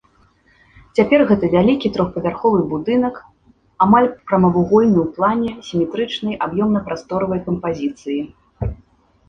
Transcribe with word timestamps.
Цяпер 0.99 1.19
гэта 1.31 1.45
вялікі 1.55 1.91
трохпавярховы 1.97 2.59
будынак, 2.71 3.15
амаль 3.87 4.09
прамавугольны 4.31 4.99
ў 5.05 5.21
плане, 5.21 5.49
сіметрычнай 5.71 6.33
аб'ёмна-прасторавай 6.49 7.39
кампазіцыі. 7.47 8.21